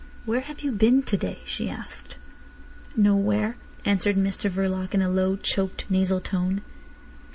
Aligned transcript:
"Where 0.25 0.41
have 0.41 0.61
you 0.61 0.71
been 0.71 1.03
to 1.03 1.15
day?" 1.15 1.41
she 1.45 1.69
asked. 1.69 2.17
"Nowhere," 2.97 3.55
answered 3.85 4.15
Mr 4.17 4.49
Verloc 4.49 4.95
in 4.95 5.01
a 5.03 5.09
low, 5.11 5.35
choked 5.35 5.85
nasal 5.91 6.19
tone. 6.19 6.63